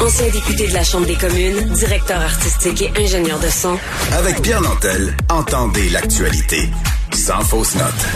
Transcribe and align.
Ancien 0.00 0.28
député 0.30 0.68
de 0.68 0.74
la 0.74 0.84
Chambre 0.84 1.06
des 1.06 1.16
communes, 1.16 1.68
directeur 1.72 2.20
artistique 2.20 2.82
et 2.82 3.02
ingénieur 3.02 3.38
de 3.40 3.48
son. 3.48 3.78
Avec 4.12 4.40
Pierre 4.42 4.60
Nantel, 4.60 5.16
entendez 5.28 5.88
l'actualité. 5.90 6.68
Sans 7.12 7.40
fausse 7.40 7.74
note. 7.74 8.06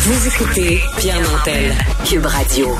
Vous 0.00 0.26
écoutez 0.26 0.80
Pierre 0.98 1.20
Nantel, 1.20 1.74
Cube 2.04 2.26
Radio. 2.26 2.76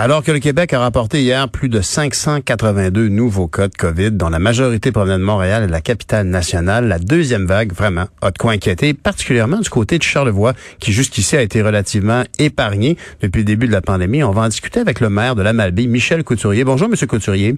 Alors 0.00 0.22
que 0.22 0.30
le 0.30 0.38
Québec 0.38 0.72
a 0.74 0.78
rapporté 0.78 1.22
hier 1.22 1.48
plus 1.48 1.68
de 1.68 1.80
582 1.80 3.08
nouveaux 3.08 3.48
cas 3.48 3.66
de 3.66 3.74
COVID, 3.74 4.12
dont 4.12 4.28
la 4.28 4.38
majorité 4.38 4.92
provenait 4.92 5.18
de 5.18 5.24
Montréal 5.24 5.64
et 5.64 5.66
de 5.66 5.72
la 5.72 5.80
capitale 5.80 6.28
nationale, 6.28 6.86
la 6.86 7.00
deuxième 7.00 7.46
vague, 7.46 7.72
vraiment, 7.72 8.04
a 8.22 8.30
de 8.30 8.38
quoi 8.38 8.52
inquiéter, 8.52 8.94
particulièrement 8.94 9.58
du 9.58 9.68
côté 9.68 9.98
de 9.98 10.04
Charlevoix, 10.04 10.52
qui 10.78 10.92
jusqu'ici 10.92 11.36
a 11.36 11.42
été 11.42 11.62
relativement 11.62 12.22
épargné 12.38 12.96
depuis 13.22 13.40
le 13.40 13.44
début 13.44 13.66
de 13.66 13.72
la 13.72 13.80
pandémie. 13.80 14.22
On 14.22 14.30
va 14.30 14.42
en 14.42 14.48
discuter 14.48 14.78
avec 14.78 15.00
le 15.00 15.10
maire 15.10 15.34
de 15.34 15.42
la 15.42 15.52
Malbaie, 15.52 15.88
Michel 15.88 16.22
Couturier. 16.22 16.62
Bonjour, 16.62 16.88
Monsieur 16.88 17.08
Couturier. 17.08 17.56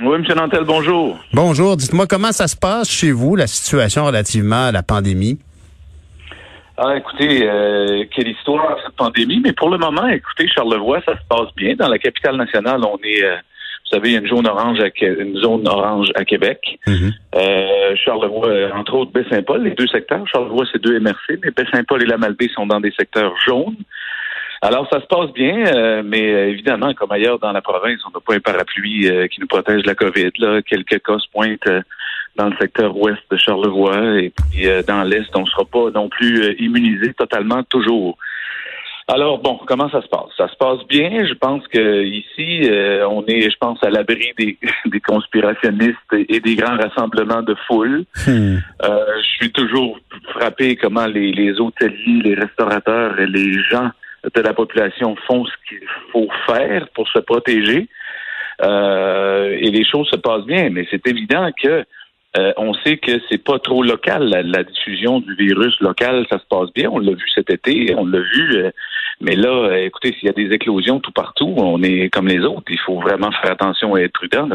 Oui, 0.00 0.14
M. 0.14 0.24
Nantel, 0.36 0.62
bonjour. 0.64 1.18
Bonjour. 1.32 1.76
Dites-moi 1.76 2.06
comment 2.06 2.30
ça 2.30 2.46
se 2.46 2.54
passe 2.54 2.88
chez 2.88 3.10
vous, 3.10 3.34
la 3.34 3.48
situation 3.48 4.04
relativement 4.04 4.66
à 4.66 4.70
la 4.70 4.84
pandémie? 4.84 5.40
Ah, 6.78 6.96
écoutez, 6.96 7.48
euh, 7.48 8.04
quelle 8.14 8.28
histoire 8.28 8.76
cette 8.84 8.96
pandémie. 8.96 9.40
Mais 9.40 9.52
pour 9.52 9.70
le 9.70 9.78
moment, 9.78 10.06
écoutez, 10.08 10.46
Charlevoix, 10.48 11.00
ça 11.06 11.14
se 11.14 11.26
passe 11.28 11.54
bien. 11.56 11.74
Dans 11.74 11.88
la 11.88 11.98
capitale 11.98 12.36
nationale, 12.36 12.80
on 12.84 12.98
est, 13.02 13.24
euh, 13.24 13.36
vous 13.36 13.96
savez, 13.96 14.10
il 14.10 14.12
y 14.12 14.16
a 14.16 14.20
une 14.20 14.28
zone 14.28 14.46
orange 14.46 14.78
à, 14.80 14.88
une 15.04 15.38
zone 15.38 15.66
orange 15.66 16.08
à 16.14 16.24
Québec. 16.24 16.78
Mhm. 16.86 17.12
euh, 17.36 17.96
Charlevoix, 17.96 18.50
entre 18.74 18.94
autres, 18.94 19.12
Baie-Saint-Paul, 19.12 19.62
les 19.62 19.70
deux 19.70 19.86
secteurs. 19.86 20.26
Charlevoix, 20.28 20.66
c'est 20.70 20.82
deux 20.82 20.98
MRC, 21.00 21.38
mais 21.42 21.50
Baie-Saint-Paul 21.50 22.02
et 22.02 22.06
la 22.06 22.18
Malbaie 22.18 22.50
sont 22.54 22.66
dans 22.66 22.80
des 22.80 22.92
secteurs 22.92 23.34
jaunes. 23.46 23.76
Alors, 24.62 24.88
ça 24.90 25.00
se 25.00 25.06
passe 25.06 25.32
bien, 25.32 25.66
euh, 25.66 26.02
mais 26.04 26.32
euh, 26.32 26.48
évidemment, 26.48 26.94
comme 26.94 27.12
ailleurs 27.12 27.38
dans 27.38 27.52
la 27.52 27.60
province, 27.60 28.00
on 28.06 28.10
n'a 28.10 28.20
pas 28.20 28.34
un 28.34 28.40
parapluie 28.40 29.08
euh, 29.08 29.26
qui 29.28 29.40
nous 29.40 29.46
protège 29.46 29.82
de 29.82 29.86
la 29.86 29.94
COVID. 29.94 30.30
Là. 30.38 30.62
Quelques 30.62 31.00
cas 31.02 31.18
se 31.18 31.28
pointent 31.30 31.70
dans 32.36 32.48
le 32.48 32.56
secteur 32.60 32.96
ouest 32.96 33.22
de 33.30 33.36
Charlevoix 33.36 34.20
et 34.20 34.30
puis 34.30 34.66
dans 34.86 35.02
l'est, 35.02 35.34
on 35.34 35.42
ne 35.42 35.46
sera 35.46 35.64
pas 35.64 35.90
non 35.94 36.08
plus 36.08 36.54
immunisé 36.58 37.12
totalement 37.14 37.62
toujours. 37.64 38.16
Alors 39.08 39.38
bon, 39.38 39.60
comment 39.66 39.88
ça 39.88 40.02
se 40.02 40.08
passe? 40.08 40.30
Ça 40.36 40.48
se 40.48 40.56
passe 40.56 40.84
bien. 40.88 41.24
Je 41.24 41.34
pense 41.34 41.66
que 41.68 42.02
ici, 42.02 42.68
on 43.08 43.24
est, 43.26 43.50
je 43.50 43.56
pense, 43.58 43.80
à 43.84 43.90
l'abri 43.90 44.32
des, 44.36 44.58
des 44.86 45.00
conspirationnistes 45.00 45.96
et, 46.12 46.40
des 46.40 46.56
grands 46.56 46.76
rassemblements 46.76 47.42
de 47.42 47.54
foule. 47.66 48.04
Hmm. 48.26 48.58
je 48.82 49.28
suis 49.38 49.52
toujours 49.52 49.98
frappé 50.30 50.74
comment 50.76 51.06
les, 51.06 51.30
les 51.30 51.60
hôteliers, 51.60 52.22
les 52.24 52.34
restaurateurs 52.34 53.20
et 53.20 53.26
les 53.26 53.52
gens 53.70 53.90
de 54.34 54.40
la 54.40 54.52
population 54.52 55.16
font 55.26 55.44
ce 55.44 55.52
qu'il 55.68 55.86
faut 56.12 56.28
faire 56.46 56.88
pour 56.94 57.08
se 57.08 57.20
protéger. 57.20 57.88
Euh, 58.62 59.56
et 59.58 59.70
les 59.70 59.84
choses 59.84 60.08
se 60.08 60.16
passent 60.16 60.46
bien, 60.46 60.70
mais 60.70 60.86
c'est 60.90 61.06
évident 61.06 61.50
que 61.62 61.84
euh, 62.38 62.52
on 62.56 62.74
sait 62.74 62.98
que 62.98 63.12
c'est 63.28 63.42
pas 63.42 63.58
trop 63.58 63.82
local 63.82 64.24
la, 64.28 64.64
diffusion 64.64 65.20
du 65.20 65.34
virus 65.34 65.80
local, 65.80 66.26
ça 66.30 66.38
se 66.38 66.44
passe 66.48 66.72
bien. 66.74 66.90
On 66.90 66.98
l'a 66.98 67.12
vu 67.12 67.28
cet 67.34 67.50
été, 67.50 67.94
on 67.96 68.06
l'a 68.06 68.20
vu. 68.20 68.56
Euh, 68.56 68.70
mais 69.20 69.34
là, 69.34 69.78
écoutez, 69.78 70.14
s'il 70.18 70.26
y 70.26 70.30
a 70.30 70.32
des 70.32 70.54
éclosions 70.54 71.00
tout 71.00 71.12
partout, 71.12 71.54
on 71.56 71.82
est 71.82 72.10
comme 72.10 72.28
les 72.28 72.40
autres. 72.40 72.64
Il 72.68 72.78
faut 72.84 73.00
vraiment 73.00 73.30
faire 73.42 73.52
attention 73.52 73.96
et 73.96 74.02
être 74.02 74.12
prudent. 74.12 74.48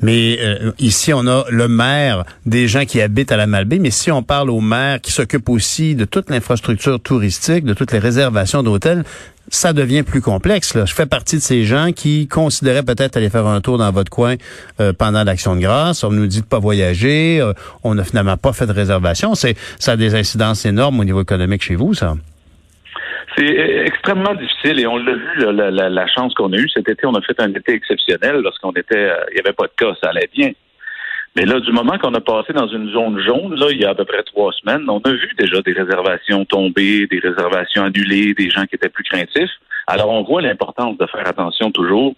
Mais 0.00 0.38
ici, 0.78 1.12
on 1.12 1.26
a 1.26 1.44
le 1.50 1.68
maire 1.68 2.24
des 2.46 2.68
gens 2.68 2.84
qui 2.84 3.00
habitent 3.00 3.32
à 3.32 3.36
la 3.36 3.46
Malbaie. 3.46 3.78
Mais 3.78 3.90
si 3.90 4.12
on 4.12 4.22
parle 4.22 4.50
au 4.50 4.60
maire 4.60 5.00
qui 5.00 5.10
s'occupe 5.10 5.48
aussi 5.48 5.94
de 5.94 6.04
toute 6.04 6.30
l'infrastructure 6.30 7.00
touristique, 7.00 7.64
de 7.64 7.74
toutes 7.74 7.92
les 7.92 7.98
réservations 7.98 8.62
d'hôtels, 8.62 9.04
ça 9.48 9.72
devient 9.72 10.02
plus 10.02 10.20
complexe. 10.20 10.74
Là. 10.74 10.84
Je 10.84 10.94
fais 10.94 11.06
partie 11.06 11.36
de 11.36 11.40
ces 11.42 11.64
gens 11.64 11.92
qui 11.92 12.28
considéraient 12.28 12.82
peut-être 12.82 13.16
aller 13.16 13.30
faire 13.30 13.46
un 13.46 13.60
tour 13.60 13.78
dans 13.78 13.90
votre 13.92 14.10
coin 14.10 14.36
euh, 14.80 14.92
pendant 14.92 15.24
l'Action 15.24 15.56
de 15.56 15.60
grâce. 15.60 16.04
On 16.04 16.10
nous 16.10 16.26
dit 16.26 16.40
de 16.40 16.46
pas 16.46 16.58
voyager. 16.58 17.40
Euh, 17.40 17.52
on 17.82 17.94
n'a 17.94 18.04
finalement 18.04 18.36
pas 18.36 18.52
fait 18.52 18.66
de 18.66 18.72
réservation. 18.72 19.34
C'est, 19.34 19.56
ça 19.78 19.92
a 19.92 19.96
des 19.96 20.14
incidences 20.14 20.64
énormes 20.64 21.00
au 21.00 21.04
niveau 21.04 21.22
économique 21.22 21.62
chez 21.62 21.74
vous, 21.76 21.94
ça. 21.94 22.14
C'est 23.36 23.84
extrêmement 23.86 24.34
difficile 24.34 24.78
et 24.80 24.86
on 24.86 24.96
l'a 24.96 25.14
vu, 25.14 25.52
la, 25.52 25.70
la, 25.70 26.06
chance 26.06 26.34
qu'on 26.34 26.52
a 26.52 26.56
eue 26.56 26.68
cet 26.68 26.88
été. 26.88 27.06
On 27.06 27.14
a 27.14 27.20
fait 27.20 27.40
un 27.40 27.52
été 27.52 27.72
exceptionnel 27.72 28.36
lorsqu'on 28.36 28.72
était, 28.72 28.96
euh, 28.96 29.24
il 29.30 29.34
n'y 29.34 29.40
avait 29.40 29.52
pas 29.52 29.66
de 29.66 29.72
cas, 29.76 29.94
ça 30.02 30.10
allait 30.10 30.30
bien. 30.32 30.52
Mais 31.36 31.44
là, 31.44 31.58
du 31.58 31.72
moment 31.72 31.98
qu'on 31.98 32.14
a 32.14 32.20
passé 32.20 32.52
dans 32.52 32.68
une 32.68 32.92
zone 32.92 33.18
jaune, 33.18 33.56
là, 33.56 33.66
il 33.70 33.80
y 33.80 33.84
a 33.84 33.90
à 33.90 33.94
peu 33.94 34.04
près 34.04 34.22
trois 34.22 34.52
semaines, 34.52 34.88
on 34.88 35.00
a 35.00 35.10
vu 35.10 35.30
déjà 35.36 35.60
des 35.62 35.72
réservations 35.72 36.44
tomber, 36.44 37.08
des 37.08 37.18
réservations 37.18 37.82
annulées, 37.82 38.34
des 38.34 38.50
gens 38.50 38.66
qui 38.66 38.76
étaient 38.76 38.88
plus 38.88 39.02
craintifs. 39.02 39.50
Alors, 39.88 40.10
on 40.10 40.22
voit 40.22 40.40
l'importance 40.40 40.96
de 40.96 41.06
faire 41.06 41.26
attention 41.26 41.72
toujours. 41.72 42.14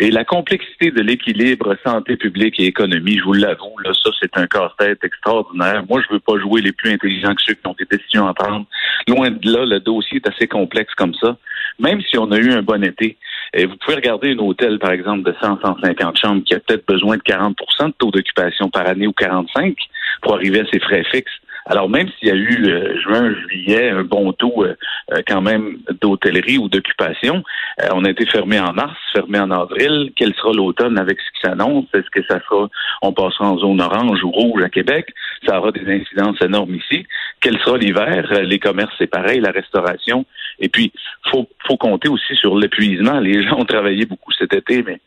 Et 0.00 0.12
la 0.12 0.24
complexité 0.24 0.92
de 0.92 1.00
l'équilibre 1.00 1.76
santé 1.84 2.16
publique 2.16 2.60
et 2.60 2.66
économie, 2.66 3.18
je 3.18 3.24
vous 3.24 3.32
l'avoue, 3.32 3.76
là, 3.82 3.90
ça, 3.92 4.10
c'est 4.20 4.36
un 4.36 4.46
casse-tête 4.46 5.02
extraordinaire. 5.02 5.82
Moi, 5.88 6.00
je 6.06 6.14
veux 6.14 6.20
pas 6.20 6.38
jouer 6.38 6.60
les 6.60 6.70
plus 6.70 6.92
intelligents 6.92 7.34
que 7.34 7.42
ceux 7.42 7.54
qui 7.54 7.66
ont 7.66 7.74
des 7.76 7.84
décisions 7.84 8.28
à 8.28 8.34
prendre. 8.34 8.66
Loin 9.08 9.30
de 9.30 9.50
là, 9.50 9.64
le 9.64 9.80
dossier 9.80 10.18
est 10.18 10.28
assez 10.28 10.46
complexe 10.46 10.94
comme 10.94 11.14
ça. 11.14 11.36
Même 11.80 12.00
si 12.02 12.16
on 12.16 12.30
a 12.30 12.38
eu 12.38 12.52
un 12.52 12.62
bon 12.62 12.84
été, 12.84 13.16
et 13.54 13.66
vous 13.66 13.76
pouvez 13.76 13.96
regarder 13.96 14.32
un 14.32 14.38
hôtel, 14.38 14.78
par 14.78 14.92
exemple, 14.92 15.22
de 15.22 15.34
100, 15.40 15.60
150 15.62 16.18
chambres 16.18 16.44
qui 16.44 16.54
a 16.54 16.60
peut-être 16.60 16.86
besoin 16.86 17.16
de 17.16 17.22
40% 17.22 17.86
de 17.86 17.92
taux 17.98 18.10
d'occupation 18.10 18.68
par 18.68 18.86
année 18.86 19.06
ou 19.06 19.12
45 19.12 19.74
pour 20.22 20.34
arriver 20.34 20.60
à 20.60 20.66
ses 20.72 20.78
frais 20.80 21.04
fixes. 21.10 21.32
Alors 21.68 21.90
même 21.90 22.08
s'il 22.18 22.28
y 22.28 22.30
a 22.30 22.34
eu 22.34 22.66
euh, 22.66 22.98
juin, 22.98 23.34
juillet, 23.34 23.90
un 23.90 24.02
bon 24.02 24.32
taux 24.32 24.64
euh, 24.64 24.74
euh, 25.12 25.20
quand 25.26 25.42
même 25.42 25.76
d'hôtellerie 26.00 26.56
ou 26.56 26.68
d'occupation, 26.68 27.44
on 27.92 28.04
a 28.04 28.10
été 28.10 28.26
fermé 28.26 28.58
en 28.58 28.72
mars, 28.72 28.96
fermé 29.12 29.38
en 29.38 29.50
avril. 29.50 30.10
Quel 30.16 30.34
sera 30.34 30.52
l'automne 30.52 30.98
avec 30.98 31.18
ce 31.20 31.26
qui 31.26 31.46
s'annonce? 31.46 31.84
Est-ce 31.92 32.10
que 32.10 32.26
ça 32.28 32.40
sera, 32.40 32.68
on 33.02 33.12
passera 33.12 33.50
en 33.50 33.58
zone 33.58 33.80
orange 33.80 34.24
ou 34.24 34.30
rouge 34.30 34.62
à 34.62 34.70
Québec? 34.70 35.12
Ça 35.46 35.58
aura 35.58 35.70
des 35.70 35.86
incidences 35.86 36.40
énormes 36.40 36.74
ici. 36.74 37.06
Quel 37.40 37.58
sera 37.58 37.76
l'hiver? 37.76 38.32
Les 38.42 38.58
commerces, 38.58 38.94
c'est 38.98 39.06
pareil, 39.06 39.40
la 39.40 39.50
restauration. 39.50 40.24
Et 40.58 40.68
puis, 40.68 40.92
faut, 41.30 41.48
faut 41.66 41.76
compter 41.76 42.08
aussi 42.08 42.34
sur 42.34 42.56
l'épuisement. 42.56 43.20
Les 43.20 43.42
gens 43.46 43.58
ont 43.58 43.64
travaillé 43.64 44.06
beaucoup 44.06 44.32
cet 44.32 44.54
été, 44.54 44.82
mais 44.82 45.00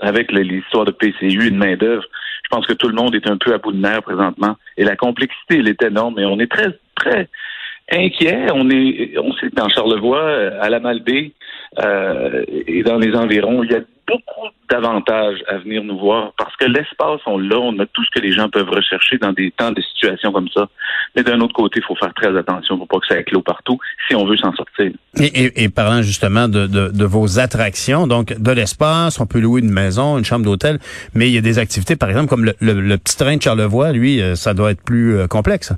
avec 0.00 0.30
l'histoire 0.30 0.84
de 0.84 0.92
PCU 0.92 1.46
et 1.46 1.50
de 1.50 1.56
main-d'œuvre, 1.56 2.04
je 2.46 2.56
pense 2.56 2.66
que 2.66 2.74
tout 2.74 2.86
le 2.86 2.94
monde 2.94 3.14
est 3.16 3.28
un 3.28 3.36
peu 3.36 3.52
à 3.52 3.58
bout 3.58 3.72
de 3.72 3.78
nerfs 3.78 4.02
présentement. 4.02 4.56
Et 4.76 4.84
la 4.84 4.94
complexité, 4.94 5.58
elle 5.58 5.68
est 5.68 5.82
énorme. 5.82 6.20
Et 6.20 6.24
on 6.24 6.38
est 6.38 6.50
très, 6.50 6.78
très 6.94 7.28
inquiet. 7.90 8.46
On 8.54 8.70
est, 8.70 9.18
on 9.18 9.32
sait 9.34 9.50
que 9.50 9.56
dans 9.56 9.68
Charlevoix, 9.68 10.30
à 10.60 10.68
la 10.68 10.78
Malbaie 10.78 11.32
euh, 11.82 12.44
et 12.48 12.84
dans 12.84 12.98
les 12.98 13.16
environs, 13.16 13.64
il 13.64 13.72
y 13.72 13.74
a 13.74 13.80
beaucoup 14.06 14.46
d'avantages 14.68 15.38
à 15.48 15.58
venir 15.58 15.84
nous 15.84 15.98
voir 15.98 16.32
parce 16.38 16.54
que 16.56 16.64
l'espace, 16.64 17.20
on 17.26 17.38
l'a, 17.38 17.58
on 17.58 17.78
a 17.78 17.86
tout 17.86 18.04
ce 18.04 18.10
que 18.10 18.20
les 18.20 18.32
gens 18.32 18.48
peuvent 18.48 18.68
rechercher 18.68 19.18
dans 19.18 19.32
des 19.32 19.50
temps 19.50 19.72
de 19.72 19.80
situations 19.80 20.32
comme 20.32 20.48
ça. 20.48 20.68
Mais 21.14 21.22
d'un 21.22 21.40
autre 21.40 21.54
côté, 21.54 21.80
il 21.80 21.86
faut 21.86 21.96
faire 21.96 22.12
très 22.14 22.36
attention 22.36 22.78
pour 22.78 22.88
pas 22.88 22.98
que 22.98 23.06
ça 23.06 23.18
éclose 23.18 23.42
partout 23.44 23.78
si 24.08 24.14
on 24.14 24.24
veut 24.24 24.36
s'en 24.36 24.52
sortir. 24.54 24.92
Et, 25.18 25.64
et, 25.64 25.68
parlant 25.68 26.02
justement 26.02 26.48
de, 26.48 26.66
de, 26.66 26.88
de, 26.88 27.04
vos 27.04 27.38
attractions, 27.38 28.06
donc 28.06 28.38
de 28.38 28.50
l'espace, 28.52 29.20
on 29.20 29.26
peut 29.26 29.40
louer 29.40 29.60
une 29.60 29.70
maison, 29.70 30.18
une 30.18 30.24
chambre 30.24 30.44
d'hôtel, 30.44 30.78
mais 31.14 31.28
il 31.28 31.34
y 31.34 31.38
a 31.38 31.40
des 31.40 31.58
activités, 31.58 31.96
par 31.96 32.10
exemple, 32.10 32.28
comme 32.28 32.44
le, 32.44 32.54
le, 32.60 32.98
petit 32.98 33.16
train 33.16 33.36
de 33.36 33.42
Charlevoix, 33.42 33.92
lui, 33.92 34.20
euh, 34.20 34.34
ça 34.34 34.54
doit 34.54 34.72
être 34.72 34.82
plus 34.82 35.16
euh, 35.16 35.26
complexe. 35.26 35.72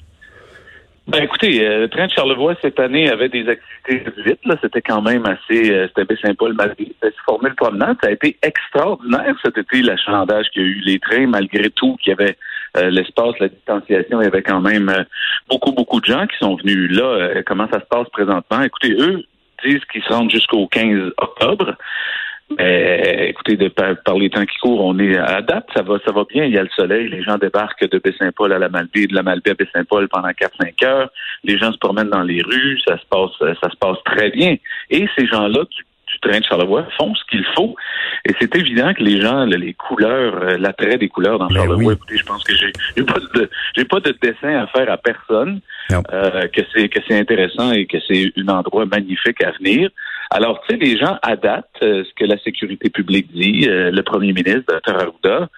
Ben 1.08 1.22
écoutez, 1.22 1.66
euh, 1.66 1.80
le 1.80 1.88
train 1.88 2.06
de 2.06 2.10
Charlevoix 2.10 2.54
cette 2.60 2.78
année 2.78 3.10
avait 3.10 3.30
des 3.30 3.48
activités 3.48 4.10
vite. 4.26 4.40
Là, 4.44 4.56
c'était 4.60 4.82
quand 4.82 5.00
même 5.00 5.24
assez. 5.24 5.72
Euh, 5.72 5.88
c'était 5.96 6.16
Saint-Paul 6.20 6.52
malgré 6.52 6.92
cette 7.02 7.16
formule 7.24 7.54
promenade. 7.54 7.96
Ça 8.02 8.08
a 8.08 8.10
été 8.10 8.36
extraordinaire 8.42 9.34
cet 9.42 9.56
été 9.56 9.80
l'achalandage 9.80 10.50
qu'il 10.52 10.62
y 10.62 10.64
a 10.66 10.68
eu 10.68 10.80
les 10.80 10.98
trains 10.98 11.26
malgré 11.26 11.70
tout 11.70 11.96
qu'il 11.96 12.10
y 12.10 12.12
avait 12.12 12.36
euh, 12.76 12.90
l'espace, 12.90 13.38
la 13.40 13.48
distanciation. 13.48 14.20
Il 14.20 14.24
y 14.24 14.26
avait 14.26 14.42
quand 14.42 14.60
même 14.60 14.92
beaucoup 15.48 15.72
beaucoup 15.72 15.98
de 16.02 16.04
gens 16.04 16.26
qui 16.26 16.36
sont 16.36 16.56
venus 16.56 16.94
là. 16.94 17.42
comment 17.46 17.68
ça 17.72 17.80
se 17.80 17.86
passe 17.86 18.08
présentement? 18.10 18.60
Écoutez, 18.60 18.92
eux 18.92 19.24
disent 19.64 19.84
qu'ils 19.90 20.02
se 20.02 20.12
rendent 20.12 20.30
jusqu'au 20.30 20.66
15 20.66 21.12
octobre. 21.16 21.74
Mais 22.56 23.28
écoutez, 23.28 23.56
de, 23.56 23.68
par, 23.68 24.16
les 24.16 24.30
temps 24.30 24.44
qui 24.46 24.56
courent, 24.58 24.84
on 24.84 24.98
est 24.98 25.16
à 25.18 25.42
date, 25.42 25.66
ça 25.74 25.82
va, 25.82 25.98
ça 26.04 26.12
va 26.12 26.24
bien. 26.24 26.44
Il 26.44 26.54
y 26.54 26.58
a 26.58 26.62
le 26.62 26.70
soleil, 26.74 27.08
les 27.08 27.22
gens 27.22 27.36
débarquent 27.36 27.88
de 27.88 27.98
Baie-Saint-Paul 27.98 28.52
à 28.52 28.58
la 28.58 28.68
Malbaie, 28.68 29.06
de 29.06 29.14
la 29.14 29.22
Malbaie 29.22 29.50
à 29.50 29.54
Baie-Saint-Paul 29.54 30.08
pendant 30.08 30.28
4-5 30.28 30.84
heures. 30.84 31.10
Les 31.44 31.58
gens 31.58 31.72
se 31.72 31.78
promènent 31.78 32.08
dans 32.08 32.22
les 32.22 32.42
rues, 32.42 32.80
ça 32.86 32.96
se 32.96 33.04
passe, 33.06 33.30
ça 33.38 33.70
se 33.70 33.76
passe 33.76 33.98
très 34.04 34.30
bien. 34.30 34.56
Et 34.90 35.06
ces 35.16 35.26
gens-là 35.26 35.60
du, 35.64 35.84
train 36.20 36.40
de 36.40 36.44
Charlevoix 36.44 36.84
font 36.98 37.14
ce 37.14 37.22
qu'il 37.30 37.44
faut. 37.54 37.76
Et 38.24 38.32
c'est 38.40 38.52
évident 38.56 38.92
que 38.94 39.02
les 39.02 39.20
gens, 39.20 39.44
les 39.44 39.74
couleurs, 39.74 40.42
euh, 40.42 40.56
l'attrait 40.58 40.96
des 40.96 41.08
couleurs 41.08 41.38
dans 41.38 41.46
ben 41.46 41.54
Charlevoix. 41.54 41.92
Écoutez, 41.92 42.16
je 42.16 42.24
pense 42.24 42.42
que 42.42 42.54
j'ai 42.56 43.04
pas 43.04 43.20
de, 43.34 43.50
j'ai 43.76 43.84
pas 43.84 44.00
de 44.00 44.16
dessin 44.20 44.56
à 44.56 44.66
faire 44.68 44.90
à 44.90 44.96
personne. 44.96 45.60
Euh, 45.90 46.48
que 46.48 46.60
c'est 46.74 46.88
que 46.88 46.98
c'est 47.06 47.18
intéressant 47.18 47.72
et 47.72 47.86
que 47.86 47.98
c'est 48.06 48.32
un 48.36 48.48
endroit 48.48 48.84
magnifique 48.86 49.42
à 49.42 49.52
venir. 49.52 49.90
Alors, 50.30 50.60
tu 50.62 50.74
sais, 50.74 50.80
les 50.80 50.98
gens 50.98 51.18
adaptent 51.22 51.82
euh, 51.82 52.04
ce 52.04 52.14
que 52.14 52.24
la 52.24 52.38
sécurité 52.38 52.90
publique 52.90 53.32
dit. 53.32 53.66
Euh, 53.68 53.90
le 53.90 54.02
premier 54.02 54.32
ministre, 54.32 54.64
Dr. 54.68 54.96
Arruda, 54.96 55.48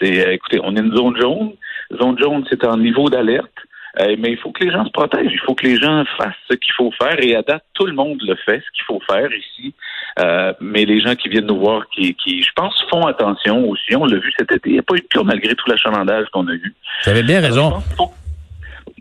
c'est, 0.00 0.26
euh, 0.26 0.32
écoutez, 0.32 0.60
on 0.62 0.74
est 0.76 0.80
une 0.80 0.94
zone 0.94 1.16
jaune. 1.20 1.52
Zone 2.00 2.18
jaune, 2.18 2.44
c'est 2.50 2.64
un 2.64 2.76
niveau 2.76 3.08
d'alerte. 3.08 3.52
Euh, 3.98 4.14
mais 4.18 4.32
il 4.32 4.36
faut 4.36 4.52
que 4.52 4.62
les 4.62 4.70
gens 4.70 4.84
se 4.84 4.90
protègent. 4.90 5.32
Il 5.32 5.40
faut 5.40 5.54
que 5.54 5.66
les 5.66 5.76
gens 5.76 6.04
fassent 6.18 6.34
ce 6.50 6.56
qu'il 6.56 6.74
faut 6.74 6.90
faire. 7.00 7.18
Et 7.22 7.34
à 7.34 7.42
date, 7.42 7.64
tout 7.72 7.86
le 7.86 7.94
monde 7.94 8.20
le 8.22 8.36
fait, 8.36 8.60
ce 8.60 8.70
qu'il 8.76 8.84
faut 8.86 9.00
faire 9.08 9.28
ici. 9.32 9.74
Euh, 10.18 10.52
mais 10.60 10.84
les 10.84 11.00
gens 11.00 11.14
qui 11.14 11.28
viennent 11.28 11.46
nous 11.46 11.58
voir, 11.58 11.88
qui, 11.88 12.14
qui 12.14 12.42
je 12.42 12.50
pense, 12.54 12.74
font 12.90 13.06
attention 13.06 13.68
aussi. 13.68 13.96
On 13.96 14.04
l'a 14.04 14.18
vu 14.18 14.32
cet 14.38 14.52
été. 14.52 14.68
Il 14.68 14.72
n'y 14.74 14.78
a 14.78 14.82
pas 14.82 14.96
eu 14.96 15.00
de 15.00 15.06
cas 15.06 15.22
malgré 15.22 15.54
tout 15.54 15.68
l'achalandage 15.70 16.26
qu'on 16.32 16.46
a 16.48 16.52
eu. 16.52 16.74
Vous 17.04 17.10
avez 17.10 17.22
bien 17.22 17.40
raison. 17.40 17.82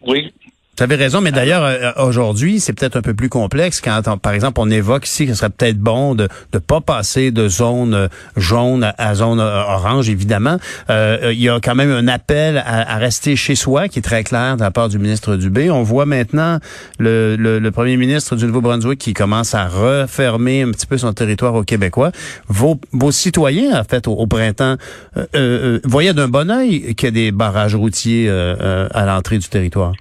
Oui. 0.01 0.33
Vous 0.77 0.83
avez 0.83 0.95
raison, 0.95 1.21
mais 1.21 1.31
d'ailleurs, 1.31 1.63
euh, 1.63 1.91
aujourd'hui, 2.05 2.59
c'est 2.59 2.73
peut-être 2.73 2.97
un 2.97 3.01
peu 3.01 3.13
plus 3.13 3.29
complexe 3.29 3.79
quand, 3.79 4.17
par 4.17 4.33
exemple, 4.33 4.59
on 4.59 4.69
évoque 4.69 5.07
ici 5.07 5.25
que 5.25 5.31
ce 5.31 5.37
serait 5.37 5.49
peut-être 5.49 5.77
bon 5.77 6.15
de 6.15 6.27
ne 6.53 6.59
pas 6.59 6.81
passer 6.81 7.31
de 7.31 7.47
zone 7.47 7.93
euh, 7.93 8.07
jaune 8.35 8.91
à, 8.97 9.15
zone 9.15 9.39
euh, 9.39 9.61
orange, 9.61 10.09
évidemment. 10.09 10.57
Euh, 10.89 11.31
il 11.31 11.41
y 11.41 11.47
a 11.47 11.61
quand 11.61 11.75
même 11.75 11.91
un 11.91 12.09
appel 12.09 12.57
à, 12.57 12.97
rester 12.97 13.37
chez 13.37 13.55
soi 13.55 13.87
qui 13.87 13.99
est 13.99 14.01
très 14.01 14.25
clair 14.25 14.57
de 14.57 14.63
la 14.63 14.71
part 14.71 14.89
du 14.89 14.99
ministre 14.99 15.37
Dubé. 15.37 15.71
On 15.71 15.83
voit 15.83 16.05
maintenant 16.05 16.59
le, 16.99 17.37
le, 17.37 17.71
premier 17.71 17.95
ministre 17.95 18.35
du 18.35 18.45
Nouveau-Brunswick 18.45 18.99
qui 18.99 19.13
commence 19.13 19.55
à 19.55 19.67
refermer 19.67 20.63
un 20.63 20.71
petit 20.71 20.87
peu 20.87 20.97
son 20.97 21.13
territoire 21.13 21.53
aux 21.53 21.63
Québécois. 21.63 22.11
Vos, 22.49 22.77
vos 22.91 23.11
citoyens, 23.11 23.79
en 23.79 23.83
fait, 23.85 24.09
au, 24.09 24.27
printemps, 24.27 24.75
voyaient 25.85 26.13
d'un 26.13 26.27
bon 26.27 26.51
oeil 26.51 26.95
qu'il 26.95 27.07
y 27.07 27.09
a 27.09 27.11
des 27.11 27.31
barrages 27.31 27.75
routiers 27.75 28.29
à 28.29 29.05
l'entrée 29.05 29.37
du 29.37 29.47
territoire. 29.47 29.93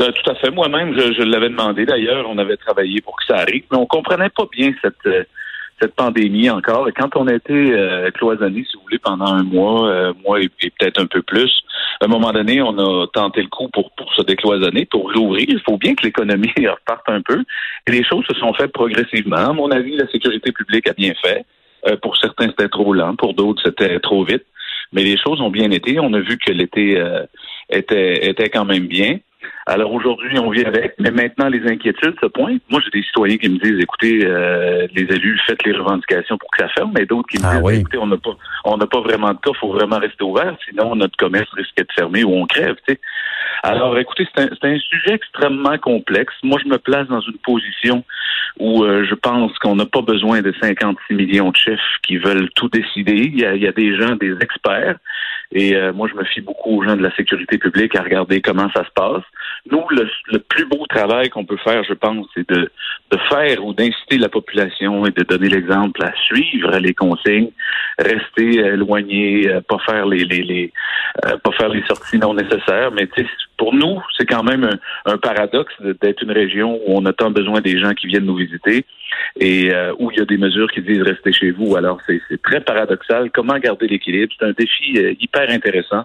Euh, 0.00 0.10
tout 0.10 0.30
à 0.30 0.34
fait. 0.36 0.50
Moi-même, 0.50 0.94
je, 0.98 1.12
je 1.12 1.22
l'avais 1.22 1.48
demandé 1.48 1.86
d'ailleurs. 1.86 2.28
On 2.28 2.38
avait 2.38 2.56
travaillé 2.56 3.00
pour 3.00 3.16
que 3.16 3.24
ça 3.26 3.36
arrive, 3.36 3.64
mais 3.70 3.78
on 3.78 3.86
comprenait 3.86 4.30
pas 4.30 4.46
bien 4.52 4.72
cette 4.82 5.06
euh, 5.06 5.24
cette 5.80 5.94
pandémie 5.94 6.50
encore. 6.50 6.88
Et 6.88 6.92
quand 6.92 7.16
on 7.16 7.26
a 7.26 7.34
été 7.34 7.52
euh, 7.52 8.10
cloisonné, 8.12 8.64
si 8.64 8.76
vous 8.76 8.82
voulez, 8.84 8.98
pendant 8.98 9.26
un 9.26 9.42
mois, 9.42 9.88
euh, 9.88 10.12
mois 10.24 10.40
et, 10.40 10.48
peut-être 10.48 11.00
un 11.00 11.06
peu 11.06 11.22
plus, 11.22 11.50
à 12.00 12.04
un 12.04 12.08
moment 12.08 12.30
donné, 12.32 12.62
on 12.62 12.78
a 12.78 13.06
tenté 13.08 13.42
le 13.42 13.48
coup 13.48 13.68
pour, 13.68 13.90
pour 13.92 14.12
se 14.14 14.22
décloisonner, 14.22 14.86
pour 14.86 15.12
rouvrir. 15.12 15.46
Il 15.48 15.60
faut 15.60 15.76
bien 15.76 15.94
que 15.94 16.04
l'économie 16.04 16.52
reparte 16.56 17.08
un 17.08 17.22
peu. 17.22 17.42
Et 17.86 17.90
les 17.90 18.04
choses 18.04 18.24
se 18.30 18.38
sont 18.38 18.52
faites 18.54 18.72
progressivement. 18.72 19.36
À 19.36 19.52
mon 19.52 19.70
avis, 19.70 19.96
la 19.96 20.06
sécurité 20.08 20.52
publique 20.52 20.88
a 20.88 20.92
bien 20.92 21.12
fait. 21.22 21.44
pour 22.02 22.16
certains, 22.16 22.48
c'était 22.48 22.68
trop 22.68 22.94
lent. 22.94 23.16
Pour 23.16 23.34
d'autres, 23.34 23.62
c'était 23.64 23.98
trop 24.00 24.24
vite. 24.24 24.44
Mais 24.92 25.02
les 25.02 25.16
choses 25.16 25.40
ont 25.40 25.50
bien 25.50 25.70
été. 25.70 25.98
On 25.98 26.12
a 26.14 26.20
vu 26.20 26.38
que 26.38 26.52
l'été 26.52 27.02
était, 27.68 28.28
était 28.28 28.48
quand 28.48 28.64
même 28.64 28.86
bien. 28.86 29.18
Alors 29.66 29.92
aujourd'hui, 29.92 30.38
on 30.38 30.50
vit 30.50 30.64
avec, 30.64 30.94
mais 30.98 31.10
maintenant 31.10 31.48
les 31.48 31.62
inquiétudes 31.70 32.16
se 32.20 32.26
pointent. 32.26 32.62
Moi, 32.70 32.80
j'ai 32.84 33.00
des 33.00 33.04
citoyens 33.04 33.38
qui 33.38 33.48
me 33.48 33.58
disent, 33.58 33.80
écoutez, 33.80 34.24
euh, 34.24 34.86
les 34.94 35.02
élus, 35.02 35.40
faites 35.46 35.64
les 35.64 35.72
revendications 35.72 36.36
pour 36.36 36.50
que 36.50 36.62
ça 36.62 36.68
ferme, 36.68 36.92
mais 36.94 37.06
d'autres 37.06 37.28
qui 37.28 37.38
me 37.38 37.46
ah 37.46 37.60
disent, 37.60 37.80
écoutez, 37.80 37.98
on 37.98 38.06
n'a 38.06 38.18
pas, 38.18 38.36
on 38.64 38.76
n'a 38.76 38.86
pas 38.86 39.00
vraiment 39.00 39.32
de 39.32 39.38
cas, 39.38 39.52
faut 39.58 39.72
vraiment 39.72 39.98
rester 39.98 40.22
ouvert, 40.22 40.56
sinon 40.68 40.94
notre 40.96 41.16
commerce 41.16 41.50
risque 41.54 41.76
de 41.76 41.86
fermer 41.94 42.24
ou 42.24 42.34
on 42.34 42.46
crève. 42.46 42.76
Tu 42.86 42.94
sais. 42.94 43.00
Alors, 43.66 43.96
écoutez, 43.96 44.28
c'est 44.36 44.62
un, 44.62 44.78
sujet 44.78 45.14
extrêmement 45.14 45.78
complexe. 45.78 46.34
Moi, 46.42 46.60
je 46.62 46.68
me 46.68 46.76
place 46.76 47.08
dans 47.08 47.22
une 47.22 47.38
position 47.38 48.04
où 48.60 48.84
euh, 48.84 49.06
je 49.08 49.14
pense 49.14 49.58
qu'on 49.58 49.74
n'a 49.74 49.86
pas 49.86 50.02
besoin 50.02 50.42
de 50.42 50.52
56 50.60 51.14
millions 51.14 51.50
de 51.50 51.56
chefs 51.56 51.80
qui 52.06 52.18
veulent 52.18 52.50
tout 52.56 52.68
décider. 52.68 53.30
Il 53.32 53.40
y 53.40 53.46
a, 53.46 53.54
il 53.54 53.62
y 53.62 53.66
a 53.66 53.72
des 53.72 53.96
gens, 53.96 54.16
des 54.16 54.36
experts, 54.42 54.98
et 55.50 55.74
euh, 55.76 55.94
moi, 55.94 56.08
je 56.12 56.14
me 56.14 56.24
fie 56.24 56.42
beaucoup 56.42 56.76
aux 56.76 56.84
gens 56.84 56.94
de 56.94 57.02
la 57.02 57.14
sécurité 57.16 57.56
publique 57.56 57.96
à 57.96 58.02
regarder 58.02 58.42
comment 58.42 58.68
ça 58.76 58.84
se 58.84 58.90
passe. 58.94 59.24
Nous, 59.70 59.84
le, 59.90 60.08
le 60.30 60.38
plus 60.40 60.66
beau 60.66 60.84
travail 60.88 61.30
qu'on 61.30 61.46
peut 61.46 61.56
faire, 61.56 61.82
je 61.84 61.94
pense, 61.94 62.26
c'est 62.34 62.48
de, 62.48 62.70
de 63.10 63.18
faire 63.30 63.64
ou 63.64 63.72
d'inciter 63.72 64.18
la 64.18 64.28
population 64.28 65.06
et 65.06 65.10
de 65.10 65.22
donner 65.22 65.48
l'exemple 65.48 66.02
à 66.04 66.12
suivre 66.26 66.76
les 66.78 66.92
consignes, 66.92 67.50
rester 67.98 68.56
éloigné, 68.56 69.48
euh, 69.48 69.60
pas 69.62 69.78
faire 69.86 70.06
les, 70.06 70.24
les, 70.24 70.42
les 70.42 70.72
pas 71.44 71.52
faire 71.52 71.68
les 71.68 71.84
sorties 71.86 72.18
non 72.18 72.34
nécessaires. 72.34 72.90
Mais 72.92 73.08
pour 73.56 73.72
nous, 73.74 74.02
c'est 74.18 74.26
quand 74.26 74.42
même 74.42 74.64
un, 74.64 75.12
un 75.12 75.18
paradoxe 75.18 75.74
d'être 75.80 76.22
une 76.22 76.32
région 76.32 76.80
où 76.86 76.98
on 76.98 77.06
a 77.06 77.12
tant 77.12 77.30
besoin 77.30 77.60
des 77.60 77.78
gens 77.78 77.94
qui 77.94 78.06
viennent 78.08 78.26
nous 78.26 78.36
visiter 78.36 78.84
et 79.38 79.72
euh, 79.72 79.94
où 79.98 80.10
il 80.10 80.18
y 80.18 80.20
a 80.20 80.24
des 80.24 80.36
mesures 80.36 80.70
qui 80.70 80.82
disent 80.82 81.02
rester 81.02 81.32
chez 81.32 81.52
vous. 81.52 81.76
Alors, 81.76 82.00
c'est 82.06 82.42
très 82.42 82.60
paradoxal. 82.60 83.30
Comment 83.30 83.58
garder 83.58 83.86
l'équilibre? 83.86 84.32
C'est 84.38 84.46
un 84.46 84.52
défi 84.52 84.98
euh, 84.98 85.14
hyper 85.20 85.48
intéressant, 85.50 86.04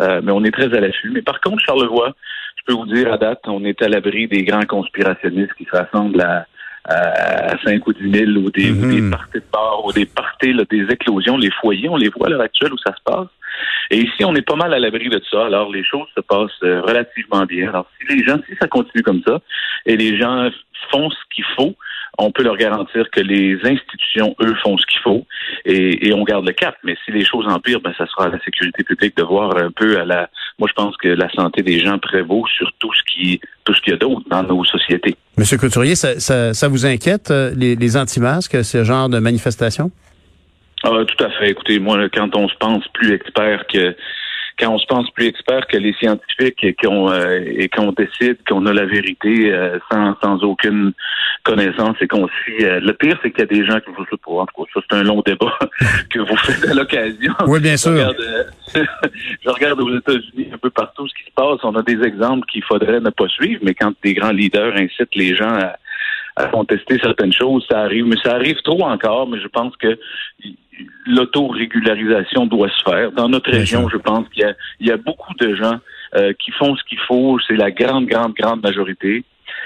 euh, 0.00 0.20
mais 0.22 0.32
on 0.32 0.44
est 0.44 0.50
très 0.50 0.72
à 0.76 0.80
l'affût. 0.80 1.10
Mais 1.10 1.22
par 1.22 1.40
contre, 1.40 1.64
Charlevoix, 1.64 2.14
je 2.56 2.62
peux 2.66 2.74
vous 2.74 2.86
dire, 2.86 3.12
à 3.12 3.18
date, 3.18 3.40
on 3.46 3.64
est 3.64 3.80
à 3.82 3.88
l'abri 3.88 4.28
des 4.28 4.44
grands 4.44 4.64
conspirationnistes 4.64 5.54
qui 5.54 5.64
se 5.64 5.76
rassemblent 5.76 6.20
à, 6.20 6.46
à 6.84 7.58
5 7.64 7.86
ou 7.86 7.92
10 7.92 8.10
000 8.10 8.30
ou 8.32 8.50
des, 8.50 8.70
ou 8.70 8.90
des 8.90 9.00
mhm. 9.00 9.10
parties 9.10 9.38
de 9.38 9.44
bar 9.52 9.84
ou 9.84 9.92
des 9.92 10.06
parties, 10.06 10.54
des 10.70 10.86
éclosions, 10.90 11.36
les 11.36 11.50
foyers, 11.60 11.88
on 11.88 11.96
les 11.96 12.08
voit 12.08 12.26
à 12.26 12.30
l'heure 12.30 12.40
actuelle 12.40 12.72
où 12.72 12.78
ça 12.78 12.94
se 12.94 13.02
passe. 13.04 13.28
Et 13.90 13.98
ici, 13.98 14.24
on 14.24 14.34
est 14.34 14.46
pas 14.46 14.56
mal 14.56 14.72
à 14.72 14.78
l'abri 14.78 15.08
de 15.08 15.20
ça. 15.30 15.46
Alors, 15.46 15.70
les 15.70 15.84
choses 15.84 16.08
se 16.14 16.20
passent 16.20 16.62
relativement 16.62 17.44
bien. 17.44 17.68
Alors, 17.68 17.86
si 18.00 18.16
les 18.16 18.24
gens, 18.24 18.38
si 18.48 18.56
ça 18.60 18.66
continue 18.66 19.02
comme 19.02 19.22
ça, 19.26 19.40
et 19.86 19.96
les 19.96 20.18
gens 20.18 20.48
font 20.90 21.10
ce 21.10 21.16
qu'il 21.34 21.44
faut, 21.56 21.76
on 22.18 22.30
peut 22.30 22.42
leur 22.42 22.56
garantir 22.56 23.10
que 23.10 23.20
les 23.20 23.58
institutions, 23.64 24.34
eux, 24.40 24.54
font 24.62 24.76
ce 24.76 24.86
qu'il 24.86 25.00
faut 25.00 25.26
et, 25.64 26.12
on 26.12 26.24
garde 26.24 26.46
le 26.46 26.52
cap. 26.52 26.76
Mais 26.84 26.96
si 27.04 27.10
les 27.10 27.24
choses 27.24 27.46
empirent, 27.48 27.80
ben, 27.80 27.92
ça 27.96 28.06
sera 28.06 28.26
à 28.26 28.28
la 28.28 28.38
sécurité 28.40 28.84
publique 28.84 29.16
de 29.16 29.22
voir 29.22 29.56
un 29.56 29.70
peu 29.70 29.98
à 29.98 30.04
la. 30.04 30.28
Moi, 30.58 30.68
je 30.68 30.74
pense 30.74 30.96
que 30.96 31.08
la 31.08 31.30
santé 31.30 31.62
des 31.62 31.80
gens 31.80 31.98
prévaut 31.98 32.44
sur 32.56 32.70
tout 32.78 32.92
ce 32.92 33.02
qui, 33.10 33.40
tout 33.64 33.74
ce 33.74 33.80
qu'il 33.80 33.92
y 33.92 33.94
a 33.94 33.98
d'autre 33.98 34.22
dans 34.28 34.42
nos 34.42 34.64
sociétés. 34.64 35.16
Monsieur 35.38 35.56
Couturier, 35.56 35.94
ça, 35.94 36.20
ça, 36.52 36.68
vous 36.68 36.84
inquiète 36.84 37.30
euh, 37.30 37.52
les, 37.56 37.74
les 37.74 37.96
anti-masques, 37.96 38.62
ce 38.62 38.84
genre 38.84 39.08
de 39.08 39.18
manifestation? 39.18 39.90
Ah, 40.84 40.90
tout 41.06 41.24
à 41.24 41.30
fait. 41.30 41.50
Écoutez, 41.50 41.78
moi, 41.78 42.08
quand 42.12 42.36
on 42.36 42.48
se 42.48 42.54
pense 42.56 42.86
plus 42.88 43.14
expert 43.14 43.66
que 43.68 43.94
quand 44.58 44.70
on 44.72 44.78
se 44.78 44.86
pense 44.86 45.10
plus 45.10 45.26
expert 45.26 45.66
que 45.66 45.76
les 45.76 45.92
scientifiques 45.94 46.62
et 46.62 46.74
qu'on 46.74 47.10
euh, 47.10 47.40
et 47.44 47.68
qu'on 47.68 47.92
décide 47.92 48.38
qu'on 48.46 48.66
a 48.66 48.72
la 48.72 48.84
vérité 48.84 49.52
euh, 49.52 49.78
sans, 49.90 50.14
sans 50.22 50.42
aucune 50.42 50.92
connaissance 51.44 51.96
et 52.00 52.08
qu'on 52.08 52.28
suit. 52.28 52.64
Euh, 52.64 52.80
le 52.80 52.92
pire, 52.92 53.18
c'est 53.22 53.30
qu'il 53.30 53.40
y 53.40 53.42
a 53.42 53.46
des 53.46 53.66
gens 53.66 53.80
qui 53.80 53.90
vous 53.96 54.16
pour. 54.18 54.40
En 54.40 54.46
tout 54.46 54.64
cas, 54.64 54.70
ça 54.74 54.80
c'est 54.88 54.96
un 54.96 55.02
long 55.02 55.22
débat 55.24 55.58
que 56.10 56.20
vous 56.20 56.36
faites 56.36 56.70
à 56.70 56.74
l'occasion. 56.74 57.32
Oui, 57.46 57.60
bien 57.60 57.76
sûr. 57.76 57.92
Je 57.92 57.98
regarde, 57.98 58.50
je 59.44 59.48
regarde 59.48 59.80
aux 59.80 59.96
États-Unis 59.96 60.48
un 60.52 60.58
peu 60.58 60.70
partout 60.70 61.08
ce 61.08 61.14
qui 61.14 61.24
se 61.24 61.34
passe. 61.34 61.58
On 61.62 61.74
a 61.74 61.82
des 61.82 62.00
exemples 62.02 62.46
qu'il 62.46 62.62
faudrait 62.64 63.00
ne 63.00 63.10
pas 63.10 63.28
suivre, 63.28 63.60
mais 63.64 63.74
quand 63.74 63.92
des 64.02 64.14
grands 64.14 64.32
leaders 64.32 64.74
incitent 64.76 65.14
les 65.14 65.34
gens 65.34 65.54
à, 65.54 65.76
à 66.36 66.46
contester 66.46 66.98
certaines 67.02 67.32
choses, 67.32 67.64
ça 67.70 67.80
arrive, 67.80 68.06
mais 68.06 68.16
ça 68.22 68.34
arrive 68.34 68.60
trop 68.62 68.82
encore, 68.84 69.28
mais 69.28 69.40
je 69.40 69.48
pense 69.48 69.76
que 69.76 69.98
l'autorégularisation 71.06 72.46
doit 72.46 72.70
se 72.70 72.82
faire. 72.90 73.12
Dans 73.12 73.28
notre 73.28 73.50
région, 73.50 73.88
je 73.88 73.96
pense 73.96 74.28
qu'il 74.28 74.54
y, 74.80 74.86
y 74.86 74.90
a, 74.90 74.96
beaucoup 74.96 75.34
de 75.34 75.54
gens 75.54 75.78
euh, 76.14 76.32
qui 76.38 76.50
font 76.52 76.76
ce 76.76 76.82
qu'il 76.84 76.98
faut. 77.00 77.38
C'est 77.46 77.56
la 77.56 77.70
grande, 77.70 78.06
grande, 78.06 78.34
grande 78.34 78.62
majorité. 78.62 79.24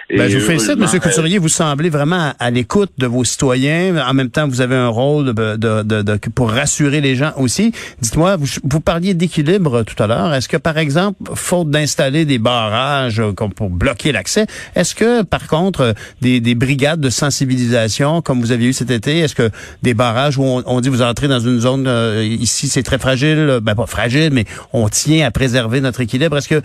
Ben, 0.08 0.31
je 0.31 0.38
vous 0.38 0.44
félicite, 0.44 0.79
M. 0.79 1.00
Couturier. 1.00 1.38
Vous 1.38 1.49
semblez 1.49 1.91
vraiment 1.91 2.32
à, 2.38 2.50
l'écoute 2.50 2.93
de 2.97 3.06
vos 3.06 3.25
citoyens. 3.25 3.97
En 4.06 4.14
même 4.14 4.30
temps, 4.30 4.47
vous 4.47 4.61
avez 4.61 4.76
un 4.76 4.88
rôle 4.88 5.35
de, 5.35 5.57
de, 5.57 5.83
de, 5.83 6.16
pour 6.33 6.50
rassurer 6.50 7.00
les 7.00 7.16
gens 7.16 7.33
aussi. 7.37 7.73
Dites-moi, 8.00 8.37
vous, 8.37 8.47
vous, 8.62 8.80
parliez 8.80 9.14
d'équilibre 9.14 9.83
tout 9.83 10.00
à 10.00 10.07
l'heure. 10.07 10.33
Est-ce 10.33 10.49
que, 10.49 10.57
par 10.57 10.78
exemple, 10.78 11.19
faute 11.35 11.71
d'installer 11.71 12.25
des 12.25 12.38
barrages 12.38 13.19
euh, 13.19 13.33
pour 13.33 13.69
bloquer 13.69 14.12
l'accès, 14.12 14.47
est-ce 14.76 14.95
que, 14.95 15.23
par 15.23 15.49
contre, 15.49 15.95
des, 16.21 16.40
des, 16.40 16.54
brigades 16.54 17.00
de 17.00 17.11
sensibilisation, 17.11 18.23
comme 18.23 18.40
vous 18.40 18.52
aviez 18.52 18.69
eu 18.69 18.73
cet 18.73 18.90
été, 18.90 19.19
est-ce 19.19 19.35
que 19.35 19.50
des 19.83 19.95
barrages 19.95 20.38
où 20.38 20.45
on, 20.45 20.80
dit 20.80 20.88
vous 20.88 21.02
entrez 21.02 21.26
dans 21.26 21.40
une 21.40 21.61
zone 21.61 21.87
euh, 21.88 22.25
ici, 22.25 22.69
c'est 22.69 22.83
très 22.83 22.99
fragile, 22.99 23.59
ben 23.62 23.75
pas 23.75 23.87
fragile, 23.87 24.30
mais 24.33 24.45
on 24.73 24.88
tient 24.88 25.26
à 25.26 25.30
préserver 25.30 25.80
notre 25.80 26.00
équilibre. 26.00 26.37
Est-ce 26.37 26.49
que 26.49 26.62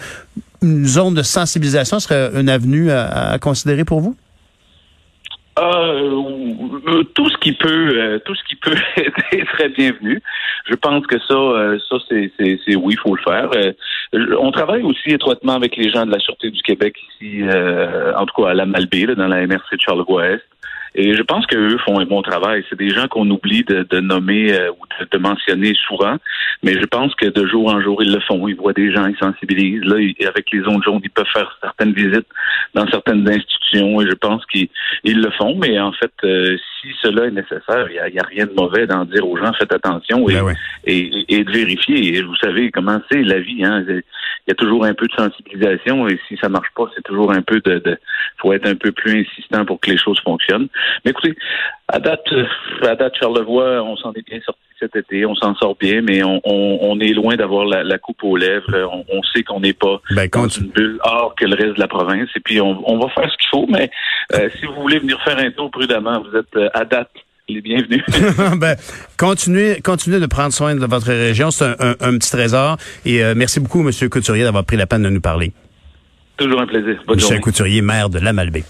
une 0.61 0.85
zone 0.85 1.13
de 1.13 1.23
sensibilisation 1.23 1.99
serait 1.99 2.31
une 2.39 2.49
avenue 2.49 2.91
à, 2.91 3.37
considérer 3.39 3.85
pour 3.85 3.99
vous? 3.99 4.15
Euh, 5.59 7.03
tout 7.13 7.29
ce 7.29 7.37
qui 7.39 7.51
peut, 7.51 7.91
euh, 7.95 8.19
tout 8.25 8.33
ce 8.35 8.43
qui 8.45 8.55
peut 8.55 8.75
être 8.97 9.51
très 9.53 9.69
bienvenu. 9.69 10.21
Je 10.69 10.75
pense 10.75 11.05
que 11.07 11.19
ça, 11.19 11.33
euh, 11.33 11.77
ça 11.89 11.97
c'est, 12.07 12.31
c'est, 12.37 12.75
oui, 12.75 12.93
il 12.93 12.99
faut 12.99 13.15
le 13.15 13.21
faire. 13.21 13.49
on 14.39 14.51
travaille 14.51 14.83
aussi 14.83 15.09
étroitement 15.09 15.53
avec 15.53 15.75
les 15.75 15.91
gens 15.91 16.05
de 16.05 16.11
la 16.11 16.19
sûreté 16.19 16.51
du 16.51 16.61
Québec 16.61 16.95
ici, 17.13 17.43
en 18.15 18.25
tout 18.25 18.41
cas 18.41 18.49
à 18.49 18.53
la 18.53 18.65
Malbaie, 18.65 19.07
dans 19.15 19.27
la 19.27 19.45
MRC 19.45 19.75
de 19.75 19.81
Charlevoix-Est. 19.81 20.41
Et 20.93 21.15
je 21.15 21.21
pense 21.21 21.45
qu'eux 21.45 21.77
font 21.85 21.99
un 21.99 22.05
bon 22.05 22.21
travail. 22.21 22.65
C'est 22.69 22.77
des 22.77 22.89
gens 22.89 23.07
qu'on 23.07 23.29
oublie 23.29 23.63
de, 23.63 23.87
de 23.89 23.99
nommer 24.01 24.53
euh, 24.53 24.71
ou 24.71 25.05
de, 25.09 25.17
mentionner 25.17 25.73
souvent, 25.87 26.17
mais 26.63 26.73
je 26.73 26.85
pense 26.85 27.15
que 27.15 27.27
de 27.27 27.47
jour 27.47 27.73
en 27.73 27.81
jour, 27.81 28.03
ils 28.03 28.11
le 28.11 28.19
font. 28.19 28.47
Ils 28.47 28.57
voient 28.57 28.73
des 28.73 28.91
gens, 28.91 29.05
ils 29.05 29.17
sensibilisent. 29.17 29.83
Là, 29.85 29.95
avec 30.27 30.51
les 30.51 30.61
zones 30.61 30.83
jaunes, 30.83 30.99
ils 31.03 31.09
peuvent 31.09 31.25
faire 31.31 31.57
certaines 31.61 31.93
visites 31.93 32.27
dans 32.73 32.87
certaines 32.87 33.27
institutions 33.27 34.01
et 34.01 34.05
je 34.05 34.15
pense 34.15 34.45
qu'ils 34.47 34.67
le 35.05 35.31
font. 35.31 35.57
Mais 35.57 35.79
en 35.79 35.93
fait, 35.93 36.11
euh, 36.25 36.57
si 36.81 36.89
cela 37.01 37.27
est 37.27 37.31
nécessaire, 37.31 37.87
il 37.89 38.11
n'y 38.11 38.19
a, 38.19 38.23
a, 38.23 38.27
rien 38.27 38.45
de 38.45 38.53
mauvais 38.53 38.85
d'en 38.85 39.05
dire 39.05 39.25
aux 39.25 39.37
gens, 39.37 39.53
faites 39.53 39.73
attention 39.73 40.27
et, 40.27 40.33
ben 40.33 40.53
et, 40.85 41.09
et, 41.29 41.43
de 41.43 41.51
vérifier. 41.51 42.17
Et 42.17 42.21
vous 42.21 42.35
savez 42.35 42.69
comment 42.69 42.99
c'est 43.09 43.23
la 43.23 43.39
vie. 43.39 43.63
Hein? 43.63 43.85
Il 43.87 44.03
y 44.49 44.51
a 44.51 44.55
toujours 44.55 44.83
un 44.85 44.93
peu 44.93 45.07
de 45.07 45.13
sensibilisation 45.13 46.07
et 46.07 46.19
si 46.27 46.35
ça 46.37 46.49
marche 46.49 46.69
pas, 46.75 46.89
c'est 46.95 47.03
toujours 47.03 47.31
un 47.31 47.41
peu 47.41 47.61
de, 47.61 47.79
de 47.79 47.97
faut 48.37 48.53
être 48.53 48.67
un 48.67 48.75
peu 48.75 48.91
plus 48.91 49.21
insistant 49.21 49.65
pour 49.65 49.79
que 49.79 49.91
les 49.91 49.97
choses 49.97 50.19
fonctionnent. 50.21 50.67
Mais 51.03 51.11
écoutez, 51.11 51.35
à 51.87 51.99
date, 51.99 52.21
euh, 52.31 52.45
à 52.83 52.95
date, 52.95 53.15
Charlevoix, 53.19 53.83
on 53.83 53.95
s'en 53.97 54.13
est 54.13 54.25
bien 54.27 54.39
sorti 54.45 54.61
cet 54.79 54.95
été, 54.95 55.25
on 55.25 55.35
s'en 55.35 55.53
sort 55.55 55.75
bien, 55.79 56.01
mais 56.01 56.23
on, 56.23 56.41
on, 56.43 56.99
est 56.99 57.13
loin 57.13 57.35
d'avoir 57.35 57.65
la, 57.65 57.97
coupe 57.99 58.23
aux 58.23 58.35
lèvres. 58.35 59.03
On, 59.09 59.21
sait 59.23 59.43
qu'on 59.43 59.59
n'est 59.59 59.73
pas 59.73 60.01
ben, 60.09 60.27
dans 60.31 60.47
une 60.47 60.69
bulle 60.69 60.99
hors 61.03 61.35
que 61.35 61.45
le 61.45 61.55
reste 61.55 61.75
de 61.75 61.79
la 61.79 61.87
province. 61.87 62.29
Et 62.35 62.39
puis, 62.39 62.59
on, 62.59 62.97
va 62.97 63.09
faire 63.09 63.29
ce 63.31 63.37
qu'il 63.37 63.49
faut, 63.51 63.67
mais 63.69 63.91
euh, 64.33 64.49
si 64.59 64.65
vous 64.65 64.73
voulez 64.81 64.99
venir 64.99 65.21
faire 65.23 65.37
un 65.37 65.51
tour 65.51 65.69
prudemment, 65.69 66.23
vous 66.23 66.35
êtes 66.35 66.55
euh, 66.55 66.69
à 66.73 66.85
date 66.85 67.11
les 67.47 67.61
bienvenus. 67.61 68.03
ben, 68.57 68.75
continuez, 69.19 69.81
continuez 69.83 70.19
de 70.19 70.25
prendre 70.25 70.53
soin 70.53 70.73
de 70.73 70.85
votre 70.85 71.07
région. 71.07 71.51
C'est 71.51 71.65
un, 71.65 72.17
petit 72.17 72.31
trésor. 72.31 72.77
Et 73.05 73.21
merci 73.35 73.59
beaucoup, 73.59 73.87
M. 73.87 74.09
Couturier, 74.09 74.43
d'avoir 74.43 74.65
pris 74.65 74.77
la 74.77 74.87
peine 74.87 75.03
de 75.03 75.09
nous 75.09 75.21
parler. 75.21 75.51
Toujours 76.37 76.61
un 76.61 76.65
plaisir. 76.65 76.99
Bonne 77.05 77.17
Michel 77.17 77.39
Couturier, 77.39 77.81
maire 77.81 78.09
de 78.09 78.19
La 78.19 78.33
Malbaie. 78.33 78.63